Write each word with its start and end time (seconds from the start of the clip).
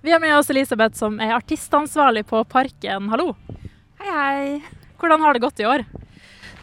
Vi 0.00 0.12
har 0.12 0.20
med 0.20 0.36
oss 0.38 0.50
Elisabeth 0.50 0.94
som 0.94 1.16
er 1.20 1.34
artistansvarlig 1.34 2.22
på 2.30 2.44
Parken. 2.46 3.08
Hallo. 3.10 3.32
Hei, 3.98 4.10
hei. 4.14 4.60
Hvordan 4.98 5.24
har 5.24 5.34
det 5.34 5.42
gått 5.42 5.58
i 5.58 5.66
år? 5.66 5.82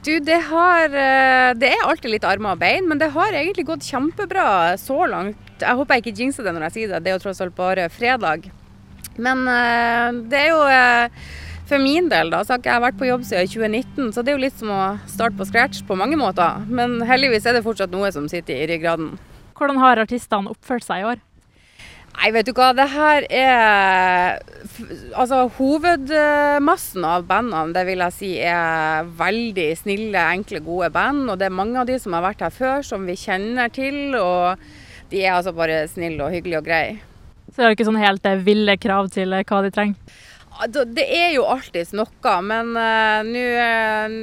Du, 0.06 0.14
det 0.24 0.38
har 0.48 0.86
eh, 0.86 1.52
Det 1.58 1.72
er 1.74 1.84
alltid 1.84 2.14
litt 2.14 2.28
armer 2.28 2.56
og 2.56 2.62
bein, 2.62 2.88
men 2.88 3.02
det 3.02 3.10
har 3.12 3.36
egentlig 3.36 3.66
gått 3.68 3.88
kjempebra 3.90 4.78
så 4.80 5.02
langt. 5.12 5.42
Jeg 5.60 5.76
håper 5.76 5.98
jeg 5.98 6.06
ikke 6.06 6.22
jinxer 6.22 6.48
det 6.48 6.54
når 6.56 6.68
jeg 6.70 6.76
sier 6.78 6.94
det, 6.94 7.02
det 7.04 7.12
er 7.12 7.18
jo 7.18 7.26
tross 7.26 7.44
alt 7.44 7.58
bare 7.58 7.90
fredag. 7.92 8.48
Men 9.20 9.44
eh, 9.52 10.22
det 10.32 10.42
er 10.46 10.50
jo 10.54 10.64
eh, 10.72 11.28
For 11.68 11.82
min 11.82 12.08
del, 12.12 12.30
da, 12.32 12.44
så 12.46 12.54
har 12.54 12.64
ikke 12.64 12.72
jeg 12.72 12.86
vært 12.88 13.00
på 13.00 13.12
jobb 13.12 13.24
siden 13.26 13.52
2019, 13.52 14.12
så 14.16 14.22
det 14.22 14.32
er 14.32 14.38
jo 14.38 14.46
litt 14.46 14.60
som 14.60 14.72
å 14.72 14.82
starte 15.10 15.36
på 15.40 15.48
scratch 15.50 15.84
på 15.88 15.98
mange 16.00 16.20
måter. 16.22 16.64
Men 16.70 17.02
heldigvis 17.04 17.48
er 17.50 17.58
det 17.58 17.66
fortsatt 17.66 17.92
noe 17.92 18.12
som 18.16 18.30
sitter 18.32 18.62
i 18.62 18.68
ryggraden. 18.70 19.16
Hvordan 19.58 19.82
har 19.82 20.04
artistene 20.04 20.54
oppført 20.54 20.86
seg 20.86 21.02
i 21.02 21.10
år? 21.16 21.24
Nei, 22.16 22.30
vet 22.32 22.48
du 22.48 22.54
hva. 22.56 22.72
Det 22.76 22.88
her 22.94 23.26
er 23.30 24.40
Altså, 25.16 25.46
hovedmassen 25.56 27.06
av 27.08 27.28
bandene, 27.30 27.74
det 27.76 27.86
vil 27.88 28.02
jeg 28.04 28.16
si, 28.16 28.32
er 28.44 29.08
veldig 29.20 29.68
snille, 29.80 30.24
enkle, 30.36 30.60
gode 30.66 30.90
band. 30.96 31.30
Og 31.32 31.40
det 31.40 31.48
er 31.48 31.56
mange 31.56 31.80
av 31.80 31.88
de 31.90 32.00
som 32.02 32.16
har 32.18 32.26
vært 32.26 32.44
her 32.44 32.56
før, 32.56 32.84
som 32.84 33.06
vi 33.08 33.16
kjenner 33.20 33.72
til. 33.74 34.18
Og 34.20 34.60
de 35.12 35.24
er 35.24 35.38
altså 35.38 35.54
bare 35.56 35.86
snille 35.92 36.24
og 36.26 36.34
hyggelige 36.36 36.64
og 36.64 36.68
greie. 36.68 36.98
Så 37.52 37.62
det 37.62 37.68
er 37.68 37.78
ikke 37.78 37.88
sånn 37.88 38.02
helt 38.02 38.26
eh, 38.28 38.42
ville 38.44 38.76
krav 38.82 39.12
til 39.14 39.36
eh, 39.36 39.46
hva 39.48 39.62
de 39.64 39.72
trenger? 39.72 40.18
Det 40.72 41.04
er 41.04 41.34
jo 41.36 41.44
alltids 41.52 41.92
noe, 41.96 42.36
men 42.46 42.72
uh, 42.80 43.20
nå 43.28 43.44
uh, 43.60 44.16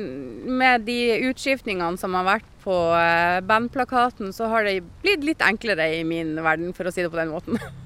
med 0.48 0.86
de 0.88 0.98
utskiftningene 1.28 2.00
som 2.00 2.16
har 2.16 2.28
vært 2.28 2.48
på 2.64 2.72
uh, 2.72 3.42
bandplakaten, 3.44 4.32
så 4.32 4.48
har 4.52 4.64
det 4.64 4.80
blitt 5.04 5.26
litt 5.26 5.44
enklere 5.44 5.90
i 5.98 6.02
min 6.08 6.34
verden, 6.40 6.72
for 6.76 6.88
å 6.88 6.94
si 6.94 7.04
det 7.04 7.12
på 7.12 7.20
den 7.20 7.34
måten. 7.34 7.60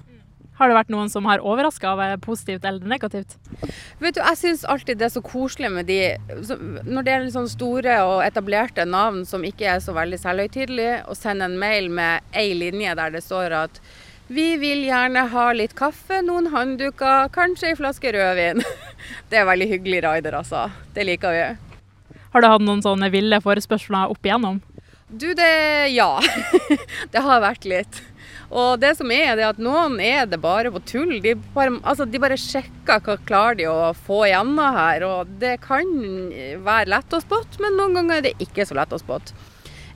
Har 0.57 0.71
det 0.71 0.77
vært 0.79 0.89
noen 0.93 1.11
som 1.13 1.27
har 1.29 1.43
overraska 1.45 1.91
av 1.93 2.01
positivt 2.25 2.65
eller 2.65 2.89
negativt? 2.89 3.35
Vet 4.01 4.17
du, 4.17 4.23
Jeg 4.23 4.39
syns 4.41 4.65
alltid 4.65 4.97
det 4.97 5.11
er 5.11 5.13
så 5.13 5.21
koselig 5.21 5.69
med 5.73 5.89
de 5.91 6.17
Når 6.89 7.05
det 7.05 7.13
er 7.13 7.27
sånn 7.35 7.51
store 7.53 7.99
og 8.07 8.23
etablerte 8.25 8.87
navn 8.89 9.27
som 9.29 9.45
ikke 9.45 9.69
er 9.75 9.83
så 9.85 9.93
veldig 9.97 10.17
selvhøytidelige, 10.23 11.03
å 11.13 11.17
sende 11.19 11.51
en 11.51 11.59
mail 11.61 11.91
med 11.93 12.25
ei 12.33 12.55
linje 12.57 12.97
der 12.97 13.13
det 13.13 13.25
står 13.27 13.53
at 13.67 13.83
vi 14.29 14.57
vil 14.59 14.83
gjerne 14.89 15.23
ha 15.31 15.45
litt 15.55 15.77
kaffe, 15.79 16.19
noen 16.27 16.49
håndduker, 16.51 17.29
kanskje 17.35 17.71
ei 17.71 17.79
flaske 17.79 18.11
rødvin. 18.15 18.63
Det 19.31 19.39
er 19.39 19.47
veldig 19.47 19.69
hyggelig 19.71 20.03
rider, 20.03 20.41
altså. 20.41 20.67
Det 20.95 21.07
liker 21.07 21.35
vi. 21.35 21.45
Har 22.35 22.43
du 22.43 22.49
hatt 22.51 22.65
noen 22.65 22.83
sånne 22.85 23.11
ville 23.15 23.39
forespørsler 23.43 24.11
opp 24.13 24.27
igjennom? 24.27 24.61
Du, 25.09 25.31
det 25.39 25.95
Ja. 25.95 26.19
Det 27.13 27.23
har 27.23 27.43
vært 27.45 27.65
litt. 27.69 28.03
Og 28.51 28.79
det 28.79 28.93
som 28.99 29.11
er, 29.11 29.35
det 29.35 29.43
er 29.43 29.53
at 29.55 29.63
noen 29.63 29.99
er 30.03 30.27
det 30.31 30.39
bare 30.43 30.71
på 30.75 30.83
tull. 30.87 31.17
De 31.23 31.35
bare, 31.55 31.79
altså, 31.83 32.07
de 32.07 32.21
bare 32.23 32.39
sjekker 32.39 33.03
hva 33.03 33.17
klarer 33.27 33.59
de 33.59 33.67
å 33.71 33.93
få 34.07 34.25
igjennom 34.29 34.77
her. 34.77 35.07
Og 35.07 35.33
det 35.43 35.57
kan 35.65 35.87
være 36.67 36.91
lett 36.95 37.15
å 37.15 37.23
spotte, 37.23 37.63
men 37.63 37.79
noen 37.79 37.99
ganger 37.99 38.21
er 38.21 38.27
det 38.29 38.35
ikke 38.43 38.67
så 38.67 38.79
lett 38.79 38.95
å 38.95 39.03
spotte. 39.03 39.35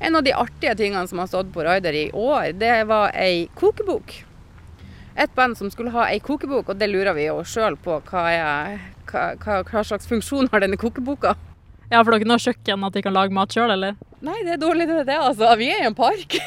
En 0.00 0.16
av 0.16 0.24
de 0.24 0.32
artige 0.32 0.74
tingene 0.78 1.04
som 1.08 1.20
har 1.20 1.28
stått 1.28 1.52
på 1.52 1.64
Raider 1.64 1.92
i 1.92 2.06
år, 2.16 2.54
det 2.56 2.72
var 2.88 3.12
ei 3.12 3.50
kokebok. 3.54 4.14
Et 5.20 5.32
band 5.36 5.58
som 5.58 5.68
skulle 5.68 5.92
ha 5.92 6.06
ei 6.08 6.22
kokebok, 6.24 6.70
og 6.72 6.78
det 6.80 6.88
lurer 6.88 7.12
vi 7.18 7.26
jo 7.26 7.42
sjøl 7.44 7.76
på. 7.84 7.98
Hva, 8.08 8.22
er, 8.32 8.78
hva, 9.10 9.34
hva, 9.68 9.82
slags 9.84 10.08
funksjon 10.08 10.48
har 10.52 10.64
denne 10.64 10.78
kokeboka? 10.80 11.34
Ja, 11.90 12.00
For 12.00 12.12
det 12.12 12.16
er 12.16 12.22
ikke 12.22 12.30
noe 12.30 12.44
kjøkken 12.46 12.86
at 12.86 12.96
de 12.96 13.02
kan 13.04 13.16
lage 13.16 13.36
mat 13.36 13.52
sjøl, 13.52 13.74
eller? 13.74 13.98
Nei, 14.24 14.38
det 14.46 14.54
er 14.54 14.62
dårlig 14.62 14.86
det, 14.88 15.02
det 15.10 15.18
altså. 15.20 15.50
Vi 15.60 15.68
er 15.74 15.82
i 15.82 15.90
en 15.90 15.98
park. 15.98 16.38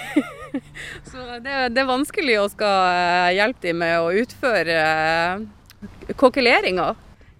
Så 1.11 1.19
det, 1.43 1.59
det, 1.75 1.83
er 1.83 1.89
vanskelig 1.89 2.39
å 2.41 2.47
skal 2.49 2.87
eh, 2.93 3.35
hjelpe 3.37 3.67
dem 3.67 3.83
med 3.83 3.99
å 4.01 4.09
utføre 4.23 4.79
eh, 4.81 6.15
kokkeleringa. 6.17 6.93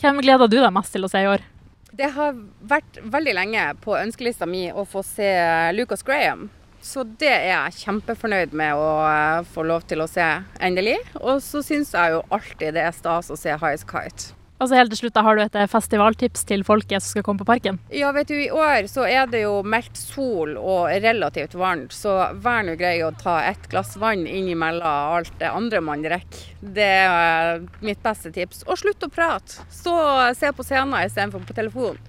Hvem 0.04 0.22
gleder 0.26 0.52
du 0.52 0.60
deg 0.60 0.74
mest 0.76 0.94
til 0.94 1.08
å 1.08 1.10
se 1.10 1.24
i 1.24 1.32
år? 1.32 1.46
Det 1.94 2.10
har 2.16 2.38
vært 2.66 2.98
veldig 3.14 3.34
lenge 3.38 3.64
på 3.84 3.94
ønskelista 4.00 4.48
mi 4.50 4.66
å 4.74 4.82
få 4.90 5.04
se 5.06 5.30
Lucas 5.78 6.02
Graham. 6.06 6.48
Så 6.84 7.06
det 7.06 7.30
er 7.30 7.46
jeg 7.52 7.84
kjempefornøyd 7.86 8.56
med 8.60 8.76
å 8.76 8.88
eh, 9.08 9.46
få 9.54 9.64
lov 9.70 9.86
til 9.88 10.04
å 10.04 10.08
se 10.10 10.26
endelig. 10.60 10.98
Og 11.22 11.38
så 11.46 11.62
syns 11.64 11.94
jeg 11.94 12.16
jo 12.16 12.24
alltid 12.34 12.76
det 12.76 12.88
er 12.90 12.98
stas 12.98 13.30
å 13.32 13.38
se 13.40 13.54
Highest 13.54 13.88
Kite. 13.88 14.34
Og 14.62 14.70
så 14.70 14.78
helt 14.78 14.94
til 14.94 15.02
slutt, 15.02 15.16
da 15.16 15.24
Har 15.26 15.36
du 15.36 15.44
et 15.44 15.56
eh, 15.60 15.70
festivaltips 15.70 16.46
til 16.48 16.64
folket 16.68 17.04
som 17.04 17.16
skal 17.16 17.26
komme 17.26 17.42
på 17.42 17.48
parken? 17.50 17.80
Ja, 17.94 18.12
vet 18.16 18.30
du, 18.32 18.36
I 18.38 18.52
år 18.54 18.88
så 18.92 19.06
er 19.10 19.28
det 19.32 19.44
jo 19.44 19.58
meldt 19.66 19.98
sol 20.00 20.56
og 20.60 20.88
relativt 21.04 21.58
varmt, 21.60 21.96
så 21.96 22.16
vær 22.44 22.64
nå 22.68 22.78
grei 22.80 22.96
å 23.04 23.12
ta 23.20 23.40
et 23.50 23.68
glass 23.72 23.96
vann 24.00 24.26
innimellom 24.30 25.18
alt 25.18 25.34
det 25.42 25.52
andre 25.52 25.82
man 25.84 26.06
rekker. 26.06 26.46
Det 26.62 26.92
er 27.04 27.64
mitt 27.84 28.04
beste 28.06 28.32
tips. 28.36 28.64
Og 28.68 28.80
slutt 28.80 29.04
å 29.04 29.12
prate. 29.12 29.64
Og 29.90 30.38
se 30.38 30.52
på 30.56 30.66
scenen 30.68 31.00
istedenfor 31.04 31.44
på 31.48 31.58
telefon. 31.58 32.00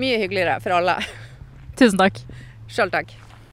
Mye 0.00 0.20
hyggeligere 0.22 0.60
for 0.64 0.78
alle. 0.78 1.00
Tusen 1.80 2.00
takk. 2.00 2.22
Sjøl 2.70 2.92
takk. 2.92 3.12